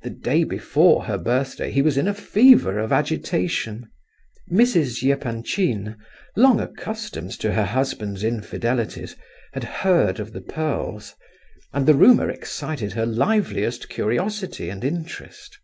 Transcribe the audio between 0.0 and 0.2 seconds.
The